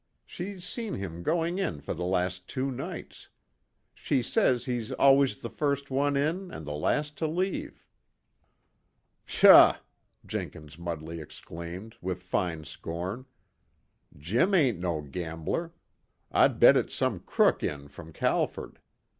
[0.25, 3.29] She's seen him going in for the last two nights.
[3.93, 7.85] She says he's always the first one in and the last to leave."
[9.27, 9.77] "Psha!"
[10.25, 13.27] Jenkins Mudley exclaimed, with fine scorn.
[14.17, 15.71] "Jim ain't no gambler.
[16.31, 18.79] I'd bet it's some crook in from Calford.